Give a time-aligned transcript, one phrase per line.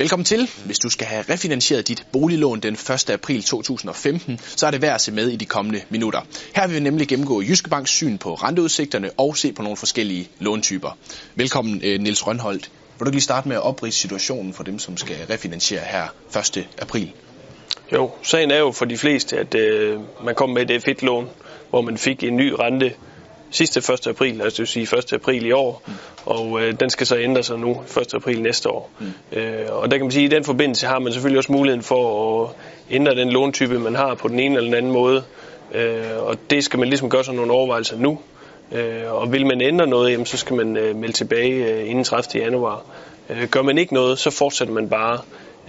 [0.00, 0.50] Velkommen til.
[0.64, 3.10] Hvis du skal have refinansieret dit boliglån den 1.
[3.10, 6.20] april 2015, så er det værd at se med i de kommende minutter.
[6.54, 10.28] Her vil vi nemlig gennemgå Jyske Banks syn på renteudsigterne og se på nogle forskellige
[10.38, 10.98] låntyper.
[11.34, 12.70] Velkommen Nils Niels Rønholdt.
[12.98, 16.68] Vil du lige starte med at oprise situationen for dem, som skal refinansiere her 1.
[16.78, 17.12] april?
[17.92, 21.28] Jo, sagen er jo for de fleste, at øh, man kom med et øh, F1-lån,
[21.70, 22.92] hvor man fik en ny rente
[23.50, 24.06] sidste 1.
[24.06, 25.12] april, altså det vil sige 1.
[25.12, 25.92] april i år, mm.
[26.26, 28.14] og øh, den skal så ændre sig nu 1.
[28.14, 28.90] april næste år.
[28.98, 29.38] Mm.
[29.38, 31.82] Øh, og der kan man sige, at i den forbindelse har man selvfølgelig også muligheden
[31.82, 32.50] for at
[32.90, 35.22] ændre den låntype, man har på den ene eller den anden måde,
[35.74, 38.18] øh, og det skal man ligesom gøre sig nogle overvejelser nu.
[38.72, 42.04] Øh, og vil man ændre noget, jamen, så skal man øh, melde tilbage øh, inden
[42.04, 42.44] 30.
[42.44, 42.82] januar.
[43.30, 45.18] Øh, gør man ikke noget, så fortsætter man bare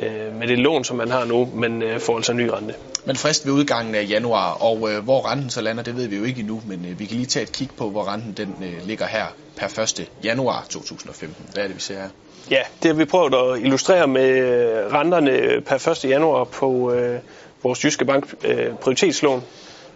[0.01, 2.73] øh, med det lån, som man har nu, men øh, får altså ny rente.
[3.05, 6.17] Men frist ved udgangen af januar, og øh, hvor renten så lander, det ved vi
[6.17, 8.55] jo ikke endnu, men øh, vi kan lige tage et kig på, hvor renten den
[8.63, 9.25] øh, ligger her
[9.57, 10.09] per 1.
[10.23, 11.45] januar 2015.
[11.53, 12.09] Hvad er det, vi ser her?
[12.51, 16.09] Ja, det har vi prøvet at illustrere med øh, renterne per 1.
[16.09, 17.19] januar på øh,
[17.63, 19.43] vores Jyske Bank øh, prioritetslån.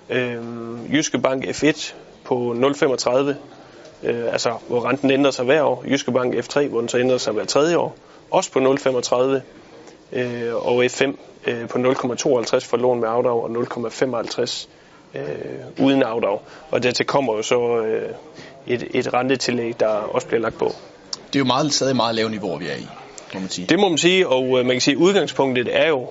[0.10, 0.38] Øh,
[0.94, 3.10] Jyske Bank F1 på 0,35,
[4.04, 5.84] øh, altså hvor renten ændrer sig hver år.
[5.88, 7.96] Jyske Bank F3, hvor den så ændrer sig hver tredje år,
[8.32, 9.42] også på 0,35
[10.12, 11.04] øh, og F5
[11.48, 14.68] øh, på 0,52 for lån med afdrag og 0,55
[15.16, 16.40] øh, uden afdrag.
[16.72, 18.10] Og dertil kommer jo så øh,
[18.68, 20.72] et, et rentetillæg, der også bliver lagt på.
[21.28, 22.88] Det er jo meget, stadig meget lave niveauer, vi er i,
[23.34, 23.68] må man sige.
[23.68, 26.10] Det må man sige, og øh, man kan sige, at udgangspunktet er jo,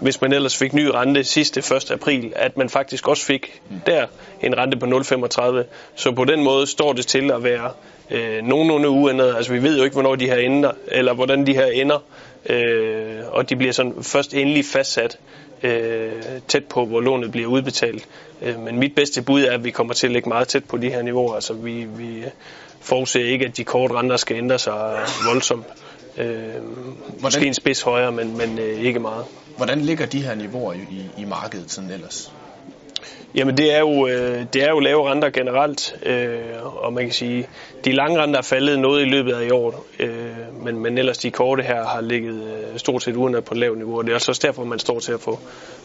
[0.00, 1.90] hvis man ellers fik ny rente sidste 1.
[1.90, 3.80] april, at man faktisk også fik mm.
[3.86, 4.06] der
[4.40, 5.64] en rente på 0,35.
[5.94, 7.70] Så på den måde står det til at være
[8.10, 9.36] øh, nogenlunde uændret.
[9.36, 11.98] Altså vi ved jo ikke, hvornår de her ender, eller hvordan de her ender
[12.46, 15.18] øh, og de bliver sådan først endelig fastsat
[15.62, 16.12] øh,
[16.48, 18.08] tæt på, hvor lånet bliver udbetalt.
[18.42, 20.76] Øh, men mit bedste bud er, at vi kommer til at ligge meget tæt på
[20.76, 21.34] de her niveauer.
[21.34, 22.24] Altså vi, vi
[22.80, 25.66] forudser ikke, at de korte renter skal ændre sig voldsomt.
[26.18, 26.62] Øh, Hvordan?
[27.22, 29.24] Måske en spids højere, men, men øh, ikke meget.
[29.56, 32.32] Hvordan ligger de her niveauer i, i markedet sådan ellers?
[33.34, 37.12] Jamen det er jo, øh, det er jo lave renter generelt, øh, og man kan
[37.12, 37.46] sige,
[37.84, 41.18] de lange renter er faldet noget i løbet af i år, øh, men, men ellers
[41.18, 44.10] de korte her har ligget øh, stort set uændret på et lavt niveau, og det
[44.10, 45.38] er altså også derfor, man står til at få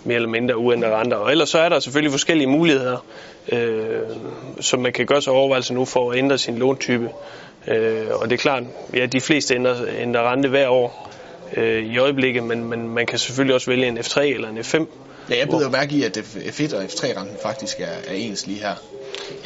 [0.03, 1.17] mere eller mindre uændrede renter.
[1.17, 3.05] Og ellers så er der selvfølgelig forskellige muligheder,
[3.51, 3.99] øh,
[4.59, 7.09] som man kan gøre sig overvejelser nu for at ændre sin låntype.
[7.67, 8.63] Øh, og det er klart,
[8.93, 11.06] ja, de fleste ændrer, ændrer rente hver år
[11.53, 14.85] øh, i øjeblikket, men, men man kan selvfølgelig også vælge en F3 eller en F5,
[15.29, 18.75] Ja, jeg beder mærke i, at F1 og F3-renten faktisk er, er ens lige her.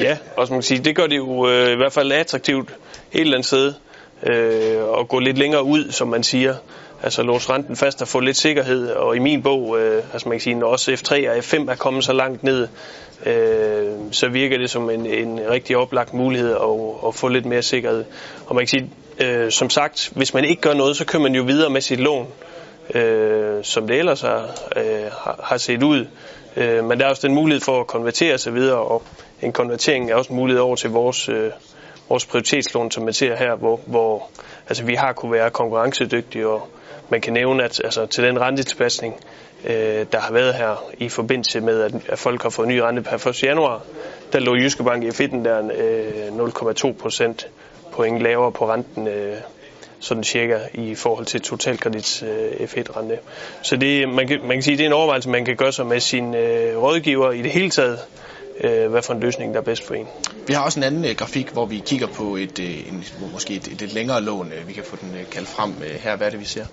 [0.00, 2.68] Ja, og som man kan sige, det gør det jo øh, i hvert fald attraktivt
[3.12, 3.74] et eller andet sted
[4.22, 6.54] øh, at gå lidt længere ud, som man siger.
[7.02, 10.38] Altså låse renten fast og få lidt sikkerhed, og i min bog, øh, altså man
[10.38, 12.68] kan sige, når også F3 og F5 er kommet så langt ned,
[13.26, 17.62] øh, så virker det som en, en rigtig oplagt mulighed at, at få lidt mere
[17.62, 18.04] sikkerhed.
[18.46, 21.34] Og man kan sige, øh, som sagt, hvis man ikke gør noget, så kører man
[21.34, 22.26] jo videre med sit lån
[22.94, 25.10] øh, som det ellers øh, har, øh,
[25.42, 26.06] har set ud.
[26.56, 29.02] Øh, men der er også den mulighed for at konvertere sig videre, og
[29.42, 31.50] en konvertering er også en mulighed over til vores, øh,
[32.08, 34.30] vores prioritetslån, som man ser her, hvor, hvor
[34.68, 36.68] altså, vi har kunne være konkurrencedygtige, og
[37.08, 39.14] man kan nævne, at altså, til den rentetilpasning,
[39.64, 43.02] øh, der har været her i forbindelse med, at, at folk har fået ny rente
[43.02, 43.42] per 1.
[43.42, 43.82] januar,
[44.32, 47.48] der lå Jyske Bank i fitten der øh, 0,2 procent
[47.92, 49.36] point lavere på renten øh,
[50.00, 53.18] sådan cirka i forhold til totalkredits øh, F1-rente.
[53.62, 55.86] Så det, man, kan, man kan sige, det er en overvejelse, man kan gøre sig
[55.86, 57.98] med sin øh, rådgiver i det hele taget,
[58.60, 60.06] øh, hvad for en løsning, der er bedst for en.
[60.46, 63.54] Vi har også en anden øh, grafik, hvor vi kigger på et, øh, en, måske
[63.54, 64.52] et, et lidt længere lån.
[64.52, 66.16] Øh, vi kan få den øh, kaldt frem øh, her.
[66.16, 66.64] Hvad er det, vi ser?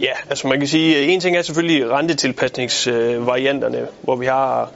[0.00, 4.70] Ja, altså man kan sige, en ting er selvfølgelig rentetilpasningsvarianterne, øh, hvor vi har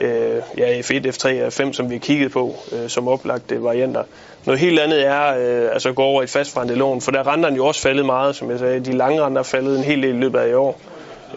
[0.00, 4.02] øh, ja, F1, F3 og F5, som vi har kigget på øh, som oplagte varianter.
[4.46, 7.32] Noget helt andet er øh, altså at gå over et fastforrentet lån, for der er
[7.32, 8.80] renterne jo også faldet meget, som jeg sagde.
[8.80, 10.80] De lange renter er faldet en hel del i løbet af i år.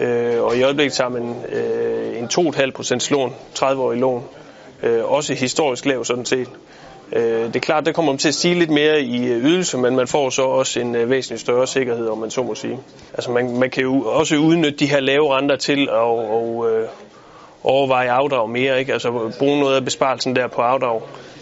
[0.02, 4.24] Øh, og i øjeblikket tager man øh, en 2,5% lån, 30-årig lån.
[4.84, 6.50] Øh, også historisk lav sådan set.
[7.12, 9.96] Øh, det er klart, det kommer til at stige lidt mere i øh, ydelse, men
[9.96, 12.80] man får så også en øh, væsentlig større sikkerhed, om man så må sige.
[13.14, 16.88] Altså man, man kan jo også udnytte de her lave renter til at og, øh,
[17.64, 18.94] overveje afdrag mere, ikke?
[18.94, 21.02] altså bruge noget af besparelsen der på afdrag.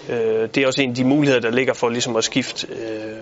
[0.10, 3.18] Øh, det er også en af de muligheder, der ligger for ligesom at skifte øh,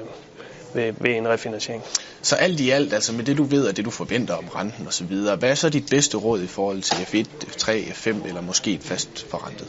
[0.73, 1.83] ved, ved en refinansiering.
[2.21, 4.87] Så alt i alt, altså med det du ved og det du forventer om renten
[4.87, 8.73] osv., hvad er så dit bedste råd i forhold til F1, F3, F5 eller måske
[8.73, 9.67] et fast forrentet?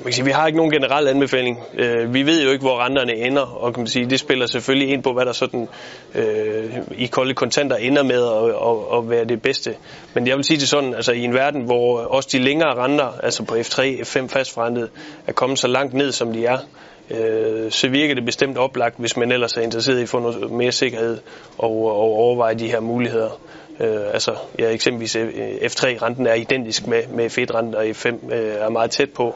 [0.00, 1.58] man kan sige, vi har ikke nogen generel anbefaling.
[1.74, 4.88] Øh, vi ved jo ikke, hvor renterne ender, og kan man sige, det spiller selvfølgelig
[4.88, 5.68] ind på, hvad der sådan
[6.14, 6.64] øh,
[6.98, 9.74] i kolde kontanter ender med at, at, at være det bedste.
[10.14, 13.18] Men jeg vil sige det sådan, altså i en verden, hvor også de længere renter,
[13.22, 14.90] altså på F3, F5 fastforrentet,
[15.26, 16.58] er kommet så langt ned, som de er,
[17.10, 20.50] øh, så virker det bestemt oplagt, hvis man ellers er interesseret i at få noget
[20.50, 21.18] mere sikkerhed
[21.58, 23.40] og, og overveje de her muligheder.
[23.80, 25.16] Øh, altså, ja, eksempelvis
[25.62, 29.34] F3-renten er identisk med, med Fed-renten, og F5 øh, er meget tæt på,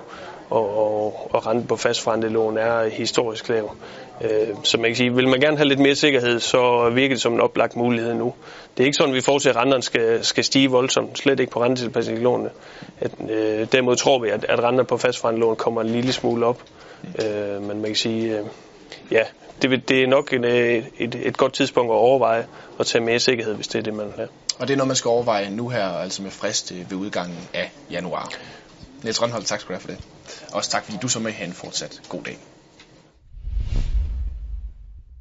[0.52, 3.76] og, og, og renten på fastforrentet er historisk lav.
[4.20, 7.22] Øh, så man kan sige, vil man gerne have lidt mere sikkerhed, så virker det
[7.22, 8.34] som en oplagt mulighed nu.
[8.76, 11.52] Det er ikke sådan, at vi forudser, at renterne skal, skal stige voldsomt, slet ikke
[11.52, 12.50] på rentetilpasningslånene.
[13.00, 16.62] At, øh, derimod tror vi, at, at renterne på fastforrentet kommer en lille smule op.
[17.04, 18.46] Øh, men man kan sige, øh,
[19.10, 19.22] ja,
[19.62, 22.46] det, det er nok en, øh, et, et godt tidspunkt at overveje
[22.80, 24.28] at tage mere sikkerhed, hvis det er det, man vil have.
[24.58, 27.38] Og det er noget, man skal overveje nu her, altså med frist øh, ved udgangen
[27.54, 28.32] af januar.
[29.02, 29.98] Niels Rønholdt, tak skal du have for det.
[30.52, 32.38] Også tak, fordi du så med her en fortsat god dag.